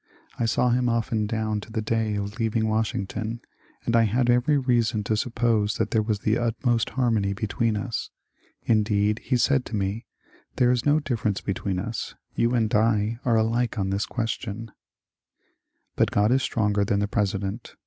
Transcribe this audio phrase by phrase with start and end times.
[0.39, 3.39] I saw him often down to the day of leav ing Washington,
[3.85, 8.09] and I had every reason to suppose that there was the utmost harmony between us.
[8.63, 10.07] Indeed, he said to me,
[10.53, 12.15] ^^ There is no diifference between us.
[12.33, 14.71] You and I are alike on this question."
[15.95, 17.75] But God is stronger than the President.